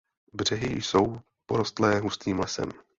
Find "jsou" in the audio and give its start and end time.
0.81-1.17